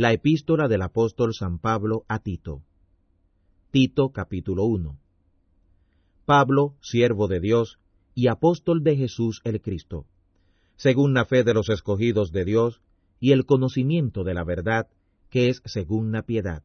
La 0.00 0.14
epístola 0.14 0.66
del 0.66 0.80
apóstol 0.80 1.34
San 1.34 1.58
Pablo 1.58 2.06
a 2.08 2.20
Tito. 2.20 2.62
Tito 3.70 4.12
capítulo 4.12 4.64
1. 4.64 4.98
Pablo, 6.24 6.74
siervo 6.80 7.28
de 7.28 7.38
Dios 7.38 7.78
y 8.14 8.28
apóstol 8.28 8.82
de 8.82 8.96
Jesús 8.96 9.42
el 9.44 9.60
Cristo, 9.60 10.06
según 10.76 11.12
la 11.12 11.26
fe 11.26 11.44
de 11.44 11.52
los 11.52 11.68
escogidos 11.68 12.32
de 12.32 12.46
Dios 12.46 12.80
y 13.18 13.32
el 13.32 13.44
conocimiento 13.44 14.24
de 14.24 14.32
la 14.32 14.42
verdad, 14.42 14.88
que 15.28 15.50
es 15.50 15.60
según 15.66 16.12
la 16.12 16.22
piedad, 16.22 16.62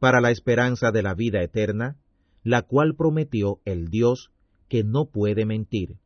para 0.00 0.20
la 0.20 0.32
esperanza 0.32 0.90
de 0.90 1.04
la 1.04 1.14
vida 1.14 1.44
eterna, 1.44 1.98
la 2.42 2.62
cual 2.62 2.96
prometió 2.96 3.60
el 3.64 3.90
Dios 3.90 4.32
que 4.68 4.82
no 4.82 5.04
puede 5.04 5.46
mentir, 5.46 5.98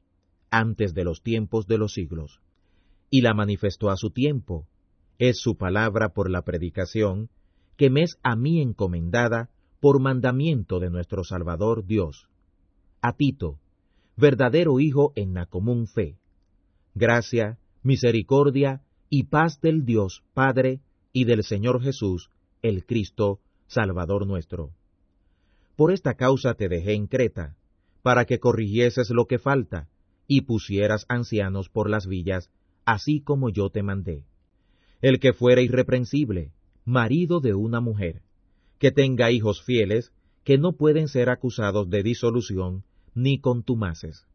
antes 0.50 0.92
de 0.92 1.04
los 1.04 1.22
tiempos 1.22 1.66
de 1.66 1.78
los 1.78 1.94
siglos, 1.94 2.42
y 3.08 3.22
la 3.22 3.32
manifestó 3.32 3.88
a 3.88 3.96
su 3.96 4.10
tiempo, 4.10 4.66
es 5.18 5.38
su 5.40 5.56
palabra 5.56 6.10
por 6.10 6.30
la 6.30 6.42
predicación, 6.42 7.30
que 7.76 7.90
me 7.90 8.02
es 8.02 8.18
a 8.22 8.36
mí 8.36 8.60
encomendada 8.60 9.50
por 9.80 10.00
mandamiento 10.00 10.80
de 10.80 10.90
nuestro 10.90 11.24
Salvador 11.24 11.86
Dios. 11.86 12.28
A 13.00 13.12
Tito, 13.12 13.58
verdadero 14.16 14.80
Hijo 14.80 15.12
en 15.14 15.34
la 15.34 15.46
común 15.46 15.86
fe. 15.86 16.16
Gracia, 16.94 17.58
misericordia 17.82 18.82
y 19.10 19.24
paz 19.24 19.60
del 19.60 19.84
Dios 19.84 20.22
Padre 20.32 20.80
y 21.12 21.24
del 21.24 21.44
Señor 21.44 21.82
Jesús, 21.82 22.30
el 22.62 22.86
Cristo, 22.86 23.40
Salvador 23.66 24.26
nuestro. 24.26 24.70
Por 25.76 25.92
esta 25.92 26.14
causa 26.14 26.54
te 26.54 26.68
dejé 26.68 26.94
en 26.94 27.06
Creta, 27.06 27.56
para 28.02 28.24
que 28.24 28.38
corrigieses 28.38 29.10
lo 29.10 29.26
que 29.26 29.38
falta, 29.38 29.88
y 30.26 30.42
pusieras 30.42 31.04
ancianos 31.08 31.68
por 31.68 31.90
las 31.90 32.06
villas, 32.06 32.50
así 32.84 33.20
como 33.20 33.50
yo 33.50 33.70
te 33.70 33.82
mandé. 33.82 34.24
El 35.04 35.20
que 35.20 35.34
fuera 35.34 35.60
irreprensible, 35.60 36.50
marido 36.86 37.40
de 37.40 37.52
una 37.52 37.78
mujer, 37.82 38.22
que 38.78 38.90
tenga 38.90 39.30
hijos 39.30 39.62
fieles, 39.62 40.14
que 40.44 40.56
no 40.56 40.72
pueden 40.72 41.08
ser 41.08 41.28
acusados 41.28 41.90
de 41.90 42.02
disolución 42.02 42.84
ni 43.14 43.38
contumaces. 43.38 44.26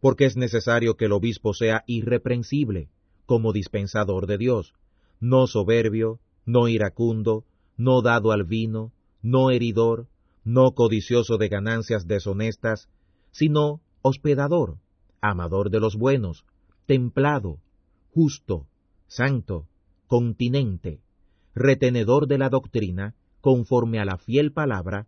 Porque 0.00 0.24
es 0.24 0.36
necesario 0.36 0.96
que 0.96 1.04
el 1.04 1.12
obispo 1.12 1.54
sea 1.54 1.84
irreprensible, 1.86 2.88
como 3.26 3.52
dispensador 3.52 4.26
de 4.26 4.38
Dios, 4.38 4.74
no 5.20 5.46
soberbio, 5.46 6.18
no 6.46 6.66
iracundo, 6.66 7.44
no 7.76 8.02
dado 8.02 8.32
al 8.32 8.42
vino, 8.42 8.90
no 9.22 9.52
heridor, 9.52 10.08
no 10.42 10.72
codicioso 10.72 11.38
de 11.38 11.48
ganancias 11.48 12.08
deshonestas, 12.08 12.88
sino 13.30 13.80
hospedador, 14.02 14.78
amador 15.20 15.70
de 15.70 15.78
los 15.78 15.94
buenos, 15.94 16.44
templado, 16.86 17.60
justo, 18.12 18.66
santo, 19.06 19.68
continente, 20.12 21.00
retenedor 21.54 22.26
de 22.26 22.36
la 22.36 22.50
doctrina, 22.50 23.14
conforme 23.40 23.98
a 23.98 24.04
la 24.04 24.18
fiel 24.18 24.52
palabra, 24.52 25.06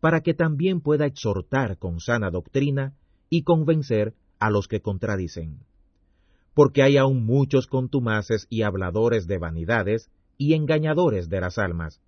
para 0.00 0.22
que 0.22 0.32
también 0.32 0.80
pueda 0.80 1.04
exhortar 1.04 1.76
con 1.76 2.00
sana 2.00 2.30
doctrina 2.30 2.94
y 3.28 3.42
convencer 3.42 4.14
a 4.38 4.48
los 4.48 4.66
que 4.66 4.80
contradicen. 4.80 5.58
Porque 6.54 6.82
hay 6.82 6.96
aún 6.96 7.26
muchos 7.26 7.66
contumaces 7.66 8.46
y 8.48 8.62
habladores 8.62 9.26
de 9.26 9.36
vanidades 9.36 10.08
y 10.38 10.54
engañadores 10.54 11.28
de 11.28 11.42
las 11.42 11.58
almas, 11.58 12.00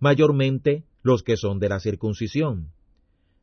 mayormente 0.00 0.82
los 1.04 1.22
que 1.22 1.36
son 1.36 1.60
de 1.60 1.68
la 1.68 1.78
circuncisión, 1.78 2.72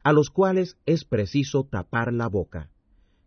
a 0.04 0.12
los 0.12 0.30
cuales 0.30 0.76
es 0.86 1.06
preciso 1.06 1.64
tapar 1.64 2.12
la 2.12 2.28
boca, 2.28 2.70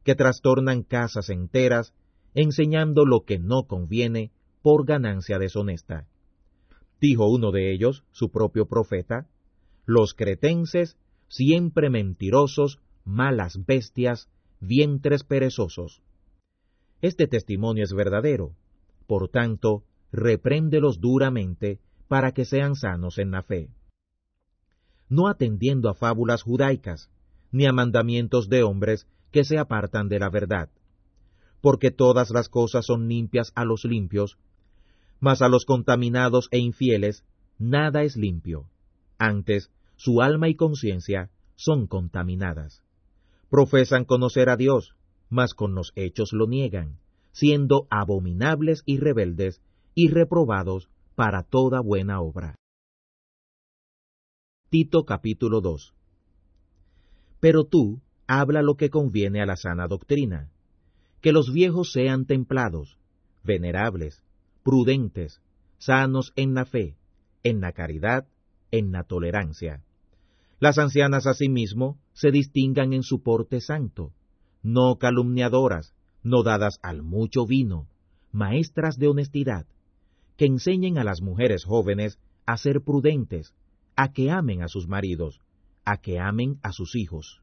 que 0.04 0.14
trastornan 0.14 0.82
casas 0.82 1.30
enteras, 1.30 1.94
enseñando 2.34 3.06
lo 3.06 3.24
que 3.24 3.38
no 3.38 3.62
conviene 3.62 4.30
por 4.62 4.86
ganancia 4.86 5.38
deshonesta. 5.38 6.06
Dijo 7.00 7.26
uno 7.26 7.50
de 7.50 7.72
ellos, 7.72 8.04
su 8.12 8.30
propio 8.30 8.66
profeta, 8.66 9.26
los 9.84 10.14
cretenses, 10.14 10.96
siempre 11.28 11.90
mentirosos, 11.90 12.80
malas 13.04 13.66
bestias, 13.66 14.28
vientres 14.60 15.24
perezosos. 15.24 16.02
Este 17.00 17.26
testimonio 17.26 17.82
es 17.82 17.92
verdadero, 17.92 18.54
por 19.08 19.28
tanto, 19.28 19.82
repréndelos 20.12 21.00
duramente 21.00 21.80
para 22.06 22.32
que 22.32 22.44
sean 22.44 22.76
sanos 22.76 23.18
en 23.18 23.32
la 23.32 23.42
fe. 23.42 23.68
No 25.08 25.28
atendiendo 25.28 25.88
a 25.88 25.94
fábulas 25.94 26.42
judaicas, 26.42 27.10
ni 27.50 27.66
a 27.66 27.72
mandamientos 27.72 28.48
de 28.48 28.62
hombres 28.62 29.06
que 29.30 29.44
se 29.44 29.58
apartan 29.58 30.08
de 30.08 30.20
la 30.20 30.30
verdad. 30.30 30.70
Porque 31.60 31.90
todas 31.90 32.30
las 32.30 32.48
cosas 32.48 32.86
son 32.86 33.08
limpias 33.08 33.52
a 33.54 33.64
los 33.64 33.84
limpios, 33.84 34.38
mas 35.22 35.40
a 35.40 35.48
los 35.48 35.64
contaminados 35.64 36.48
e 36.50 36.58
infieles 36.58 37.24
nada 37.56 38.02
es 38.02 38.16
limpio. 38.16 38.66
Antes, 39.18 39.70
su 39.94 40.20
alma 40.20 40.48
y 40.48 40.56
conciencia 40.56 41.30
son 41.54 41.86
contaminadas. 41.86 42.82
Profesan 43.48 44.04
conocer 44.04 44.50
a 44.50 44.56
Dios, 44.56 44.96
mas 45.30 45.54
con 45.54 45.76
los 45.76 45.92
hechos 45.94 46.32
lo 46.32 46.48
niegan, 46.48 46.98
siendo 47.30 47.86
abominables 47.88 48.82
y 48.84 48.98
rebeldes 48.98 49.62
y 49.94 50.08
reprobados 50.08 50.88
para 51.14 51.44
toda 51.44 51.80
buena 51.80 52.20
obra. 52.20 52.56
Tito 54.70 55.04
capítulo 55.04 55.60
2 55.60 55.94
Pero 57.38 57.64
tú 57.64 58.00
habla 58.26 58.60
lo 58.62 58.74
que 58.74 58.90
conviene 58.90 59.40
a 59.40 59.46
la 59.46 59.54
sana 59.54 59.86
doctrina, 59.86 60.50
que 61.20 61.30
los 61.30 61.52
viejos 61.52 61.92
sean 61.92 62.26
templados, 62.26 62.98
venerables, 63.44 64.21
prudentes, 64.62 65.40
sanos 65.78 66.32
en 66.36 66.54
la 66.54 66.64
fe, 66.64 66.96
en 67.42 67.60
la 67.60 67.72
caridad, 67.72 68.26
en 68.70 68.92
la 68.92 69.04
tolerancia. 69.04 69.82
Las 70.60 70.78
ancianas 70.78 71.26
asimismo 71.26 71.98
se 72.12 72.30
distingan 72.30 72.92
en 72.92 73.02
su 73.02 73.22
porte 73.22 73.60
santo, 73.60 74.12
no 74.62 74.96
calumniadoras, 74.98 75.92
no 76.22 76.42
dadas 76.42 76.78
al 76.82 77.02
mucho 77.02 77.46
vino, 77.46 77.88
maestras 78.30 78.96
de 78.96 79.08
honestidad, 79.08 79.66
que 80.36 80.46
enseñen 80.46 80.98
a 80.98 81.04
las 81.04 81.20
mujeres 81.20 81.64
jóvenes 81.64 82.18
a 82.46 82.56
ser 82.56 82.80
prudentes, 82.82 83.54
a 83.96 84.12
que 84.12 84.30
amen 84.30 84.62
a 84.62 84.68
sus 84.68 84.88
maridos, 84.88 85.40
a 85.84 85.96
que 85.98 86.18
amen 86.18 86.58
a 86.62 86.72
sus 86.72 86.94
hijos, 86.94 87.42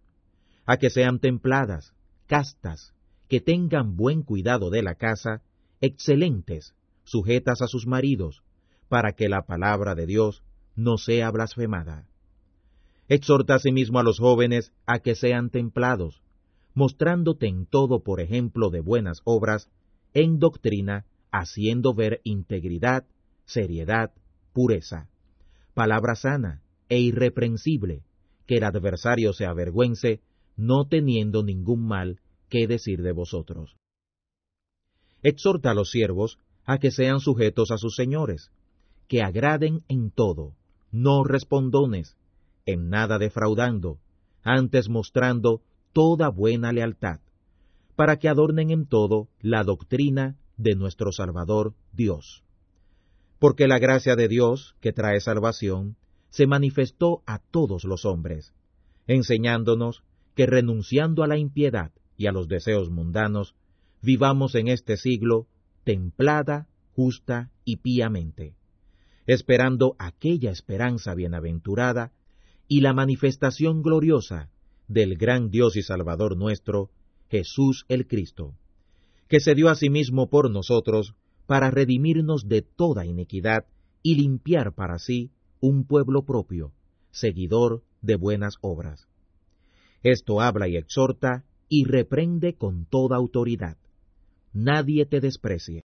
a 0.66 0.78
que 0.78 0.90
sean 0.90 1.20
templadas, 1.20 1.94
castas, 2.28 2.94
que 3.28 3.42
tengan 3.42 3.96
buen 3.96 4.24
cuidado 4.24 4.70
de 4.70 4.82
la 4.82 4.96
casa, 4.96 5.42
excelentes, 5.82 6.74
sujetas 7.10 7.62
a 7.62 7.68
sus 7.68 7.88
maridos, 7.88 8.44
para 8.88 9.14
que 9.14 9.30
la 9.30 9.44
palabra 9.46 9.96
de 9.96 10.06
Dios 10.06 10.44
no 10.76 10.98
sea 10.98 11.30
blasfemada. 11.32 12.08
Exhorta 13.08 13.56
asimismo 13.56 14.00
a 14.00 14.04
los 14.04 14.20
jóvenes 14.20 14.72
a 14.86 15.00
que 15.00 15.16
sean 15.16 15.50
templados, 15.50 16.22
mostrándote 16.74 17.48
en 17.48 17.66
todo 17.66 18.04
por 18.04 18.22
ejemplo 18.22 18.70
de 18.70 18.82
buenas 18.82 19.22
obras, 19.24 19.70
en 20.14 20.40
doctrina, 20.40 21.06
haciendo 21.32 21.94
ver 21.94 22.22
integridad, 22.24 23.06
seriedad, 23.46 24.12
pureza, 24.54 25.10
palabra 25.74 26.16
sana 26.16 26.62
e 26.88 27.00
irreprensible, 27.00 28.04
que 28.46 28.58
el 28.58 28.64
adversario 28.64 29.34
se 29.34 29.46
avergüence, 29.46 30.22
no 30.56 30.88
teniendo 30.88 31.44
ningún 31.44 31.88
mal 31.88 32.20
que 32.50 32.68
decir 32.68 33.02
de 33.02 33.12
vosotros. 33.12 33.76
Exhorta 35.22 35.72
a 35.72 35.74
los 35.74 35.92
siervos 35.92 36.40
a 36.70 36.78
que 36.78 36.92
sean 36.92 37.20
sujetos 37.20 37.72
a 37.72 37.80
sus 37.80 37.96
señores, 37.96 38.52
que 39.08 39.24
agraden 39.24 39.84
en 39.88 40.12
todo, 40.12 40.54
no 40.92 41.24
respondones, 41.24 42.16
en 42.68 42.90
nada 42.90 43.18
defraudando, 43.18 43.98
antes 44.44 44.88
mostrando 44.88 45.64
toda 45.94 46.30
buena 46.30 46.72
lealtad, 46.72 47.22
para 47.96 48.18
que 48.20 48.30
adornen 48.30 48.70
en 48.70 48.86
todo 48.86 49.30
la 49.42 49.64
doctrina 49.64 50.38
de 50.58 50.76
nuestro 50.76 51.12
Salvador 51.12 51.74
Dios. 51.92 52.44
Porque 53.40 53.68
la 53.68 53.80
gracia 53.80 54.16
de 54.16 54.28
Dios, 54.28 54.76
que 54.80 54.94
trae 54.94 55.22
salvación, 55.22 55.96
se 56.30 56.46
manifestó 56.46 57.24
a 57.26 57.40
todos 57.40 57.84
los 57.84 58.06
hombres, 58.06 58.54
enseñándonos 59.08 60.04
que 60.36 60.46
renunciando 60.46 61.24
a 61.24 61.28
la 61.28 61.40
impiedad 61.40 61.92
y 62.16 62.28
a 62.28 62.32
los 62.32 62.48
deseos 62.48 62.92
mundanos, 62.92 63.56
vivamos 64.04 64.54
en 64.54 64.68
este 64.68 64.98
siglo 64.98 65.48
templada, 65.84 66.68
justa 66.94 67.52
y 67.66 67.78
píamente, 67.78 68.56
esperando 69.26 69.96
aquella 70.00 70.52
esperanza 70.52 71.16
bienaventurada 71.16 72.12
y 72.68 72.82
la 72.82 72.94
manifestación 72.94 73.82
gloriosa 73.82 74.50
del 74.88 75.18
gran 75.18 75.50
Dios 75.50 75.76
y 75.76 75.82
Salvador 75.82 76.36
nuestro, 76.36 76.90
Jesús 77.30 77.86
el 77.90 78.08
Cristo, 78.08 78.56
que 79.28 79.40
se 79.40 79.56
dio 79.56 79.70
a 79.70 79.76
sí 79.76 79.90
mismo 79.90 80.30
por 80.30 80.50
nosotros 80.50 81.16
para 81.46 81.72
redimirnos 81.72 82.48
de 82.48 82.62
toda 82.62 83.06
iniquidad 83.06 83.66
y 84.04 84.16
limpiar 84.16 84.74
para 84.74 84.98
sí 85.00 85.32
un 85.62 85.86
pueblo 85.86 86.24
propio, 86.24 86.74
seguidor 87.12 87.84
de 88.02 88.16
buenas 88.16 88.56
obras. 88.62 89.08
Esto 90.04 90.42
habla 90.42 90.68
y 90.68 90.78
exhorta 90.78 91.44
y 91.68 91.86
reprende 91.86 92.56
con 92.56 92.86
toda 92.86 93.18
autoridad. 93.18 93.78
Nadie 94.52 95.06
te 95.06 95.20
desprecie. 95.20 95.84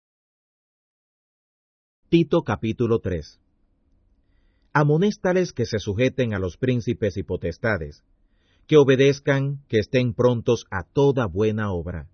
Tito 2.11 2.43
capítulo 2.43 2.99
3 2.99 3.41
Amonéstales 4.75 5.55
que 5.55 5.65
se 5.65 5.79
sujeten 5.79 6.35
a 6.35 6.39
los 6.39 6.59
príncipes 6.59 7.17
y 7.17 7.23
potestades, 7.23 8.05
que 8.67 8.77
obedezcan, 8.77 9.65
que 9.67 9.79
estén 9.79 10.13
prontos 10.13 10.67
a 10.71 10.83
toda 10.83 11.25
buena 11.25 11.73
obra, 11.73 12.11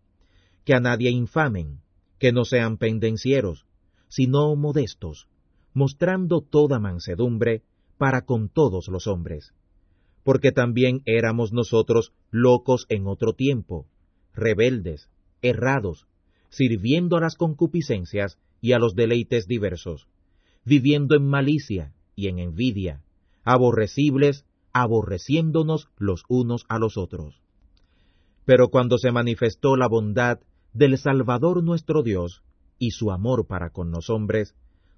que 0.65 0.75
a 0.75 0.79
nadie 0.79 1.11
infamen, 1.11 1.81
que 2.21 2.31
no 2.31 2.45
sean 2.45 2.79
pendencieros, 2.79 3.67
sino 4.07 4.55
modestos, 4.55 5.27
mostrando 5.75 6.43
toda 6.43 6.79
mansedumbre 6.79 7.65
para 7.99 8.23
con 8.23 8.51
todos 8.51 8.87
los 8.87 9.09
hombres. 9.09 9.53
Porque 10.23 10.53
también 10.53 11.03
éramos 11.07 11.53
nosotros 11.53 12.13
locos 12.31 12.87
en 12.89 13.09
otro 13.09 13.33
tiempo, 13.33 13.89
rebeldes, 14.33 15.11
errados, 15.43 16.07
sirviendo 16.57 17.19
a 17.19 17.21
las 17.21 17.35
concupiscencias 17.37 18.39
y 18.63 18.73
a 18.73 18.79
los 18.79 18.95
deleites 18.95 19.47
diversos, 19.47 20.09
viviendo 20.65 21.15
en 21.15 21.27
malicia 21.27 21.93
y 22.15 22.29
en 22.29 22.39
envidia, 22.39 23.03
aborrecibles, 23.45 24.47
aborreciéndonos 24.73 25.91
los 25.99 26.25
unos 26.29 26.65
a 26.71 26.79
los 26.79 26.97
otros. 26.97 27.43
Pero 28.47 28.69
cuando 28.69 28.97
se 28.97 29.13
manifestó 29.13 29.77
la 29.77 29.87
bondad 29.87 30.39
del 30.73 30.97
Salvador 30.97 31.63
nuestro 31.63 32.03
Dios 32.03 32.43
y 32.79 32.93
su 32.93 33.11
amor 33.11 33.47
para 33.47 33.69
con 33.69 33.91
los 33.91 34.09
hombres, 34.09 34.55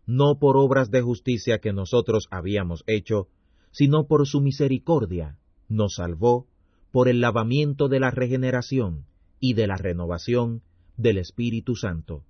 no 0.07 0.39
por 0.39 0.57
obras 0.57 0.93
de 0.93 1.03
justicia 1.03 1.59
que 1.59 1.73
nosotros 1.73 2.29
habíamos 2.31 2.85
hecho, 2.87 3.27
sino 3.73 4.07
por 4.07 4.29
su 4.29 4.41
misericordia, 4.41 5.39
nos 5.69 5.97
salvó 5.97 6.47
por 6.93 7.09
el 7.09 7.21
lavamiento 7.21 7.89
de 7.89 7.99
la 7.99 8.13
regeneración 8.13 9.07
y 9.41 9.55
de 9.55 9.67
la 9.67 9.77
renovación 9.77 10.63
del 10.99 11.17
Espíritu 11.17 11.77
Santo, 11.77 12.25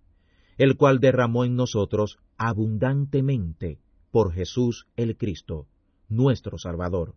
el 0.58 0.76
cual 0.76 1.00
derramó 1.00 1.44
en 1.44 1.56
nosotros 1.56 2.18
abundantemente 2.36 3.80
por 4.12 4.32
Jesús 4.32 4.86
el 4.96 5.16
Cristo, 5.16 5.66
nuestro 6.08 6.58
Salvador, 6.58 7.16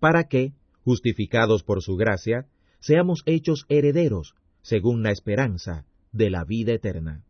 para 0.00 0.24
que, 0.28 0.54
justificados 0.82 1.62
por 1.62 1.82
su 1.82 1.96
gracia, 1.96 2.46
seamos 2.80 3.22
hechos 3.26 3.66
herederos, 3.68 4.34
según 4.62 5.02
la 5.02 5.10
esperanza 5.10 5.84
de 6.12 6.30
la 6.30 6.44
vida 6.44 6.72
eterna. 6.72 7.24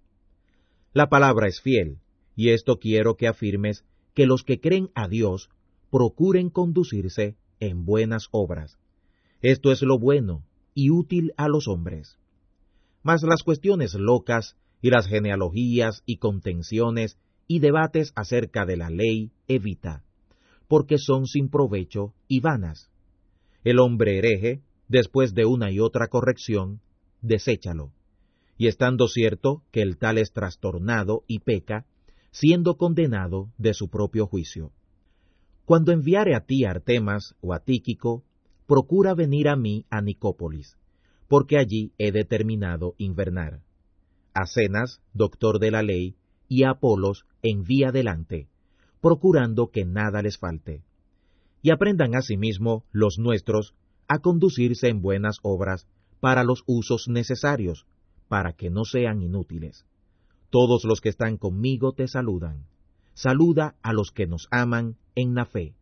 La 0.92 1.08
palabra 1.08 1.48
es 1.48 1.60
fiel, 1.60 1.98
y 2.34 2.50
esto 2.50 2.78
quiero 2.78 3.16
que 3.16 3.28
afirmes 3.28 3.84
que 4.14 4.26
los 4.26 4.42
que 4.42 4.60
creen 4.60 4.90
a 4.94 5.08
Dios 5.08 5.50
procuren 5.90 6.50
conducirse 6.50 7.36
en 7.60 7.84
buenas 7.84 8.28
obras. 8.30 8.78
Esto 9.42 9.72
es 9.72 9.82
lo 9.82 9.98
bueno 9.98 10.44
y 10.74 10.90
útil 10.90 11.32
a 11.36 11.48
los 11.48 11.68
hombres. 11.68 12.18
Mas 13.06 13.22
las 13.22 13.44
cuestiones 13.44 13.94
locas 13.94 14.56
y 14.82 14.90
las 14.90 15.06
genealogías 15.06 16.02
y 16.06 16.16
contenciones 16.16 17.16
y 17.46 17.60
debates 17.60 18.12
acerca 18.16 18.66
de 18.66 18.76
la 18.76 18.90
ley 18.90 19.30
evita, 19.46 20.02
porque 20.66 20.98
son 20.98 21.26
sin 21.26 21.48
provecho 21.48 22.14
y 22.26 22.40
vanas. 22.40 22.90
El 23.62 23.78
hombre 23.78 24.18
hereje, 24.18 24.64
después 24.88 25.34
de 25.34 25.46
una 25.46 25.70
y 25.70 25.78
otra 25.78 26.08
corrección, 26.08 26.80
deséchalo. 27.22 27.92
Y 28.58 28.66
estando 28.66 29.06
cierto 29.06 29.62
que 29.70 29.82
el 29.82 29.98
tal 29.98 30.18
es 30.18 30.32
trastornado 30.32 31.22
y 31.28 31.38
peca, 31.38 31.86
siendo 32.32 32.76
condenado 32.76 33.52
de 33.56 33.72
su 33.72 33.88
propio 33.88 34.26
juicio. 34.26 34.72
Cuando 35.64 35.92
enviare 35.92 36.34
a 36.34 36.40
ti 36.40 36.64
Artemas 36.64 37.36
o 37.40 37.54
a 37.54 37.60
Tíquico, 37.60 38.24
procura 38.66 39.14
venir 39.14 39.48
a 39.48 39.54
mí 39.54 39.86
a 39.90 40.00
Nicópolis, 40.00 40.76
porque 41.28 41.58
allí 41.58 41.92
he 41.98 42.12
determinado 42.12 42.94
invernar. 42.98 43.60
A 44.34 44.46
Cenas, 44.46 45.00
doctor 45.12 45.58
de 45.58 45.70
la 45.70 45.82
ley, 45.82 46.16
y 46.48 46.64
a 46.64 46.70
Apolos 46.70 47.26
envía 47.42 47.90
delante, 47.90 48.48
procurando 49.00 49.70
que 49.70 49.84
nada 49.84 50.22
les 50.22 50.38
falte. 50.38 50.82
Y 51.62 51.70
aprendan 51.70 52.14
asimismo 52.14 52.84
los 52.92 53.18
nuestros 53.18 53.74
a 54.08 54.18
conducirse 54.18 54.88
en 54.88 55.02
buenas 55.02 55.38
obras 55.42 55.86
para 56.20 56.44
los 56.44 56.62
usos 56.66 57.08
necesarios, 57.08 57.86
para 58.28 58.52
que 58.52 58.70
no 58.70 58.84
sean 58.84 59.22
inútiles. 59.22 59.84
Todos 60.50 60.84
los 60.84 61.00
que 61.00 61.08
están 61.08 61.36
conmigo 61.36 61.92
te 61.92 62.06
saludan. 62.06 62.66
Saluda 63.14 63.74
a 63.82 63.92
los 63.92 64.10
que 64.10 64.26
nos 64.26 64.46
aman 64.50 64.96
en 65.14 65.34
la 65.34 65.46
fe. 65.46 65.74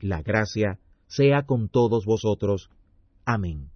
La 0.00 0.22
gracia 0.22 0.78
sea 1.08 1.44
con 1.44 1.68
todos 1.68 2.04
vosotros. 2.06 2.70
Amén. 3.24 3.70